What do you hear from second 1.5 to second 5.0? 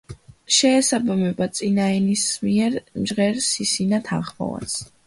წინაენისმიერ მჟღერ სისინა თანხმოვანს.